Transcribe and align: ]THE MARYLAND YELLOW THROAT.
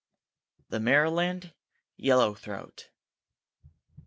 ]THE 0.71 0.79
MARYLAND 0.79 1.53
YELLOW 1.95 2.33
THROAT. 2.33 2.89